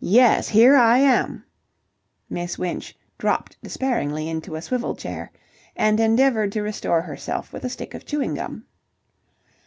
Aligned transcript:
"Yes, 0.00 0.50
here 0.50 0.76
I 0.76 0.98
am!" 0.98 1.44
Miss 2.28 2.58
Winch 2.58 2.94
dropped 3.16 3.56
despairingly 3.62 4.28
into 4.28 4.54
a 4.54 4.60
swivel 4.60 4.94
chair, 4.94 5.32
and 5.74 5.98
endeavoured 5.98 6.52
to 6.52 6.60
restore 6.62 7.00
herself 7.00 7.54
with 7.54 7.64
a 7.64 7.70
stick 7.70 7.94
of 7.94 8.04
chewing 8.04 8.34
gum. 8.34 8.66